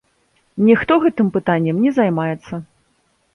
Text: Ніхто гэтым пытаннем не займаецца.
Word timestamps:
Ніхто 0.69 0.97
гэтым 1.03 1.29
пытаннем 1.35 1.83
не 1.85 1.91
займаецца. 1.99 2.61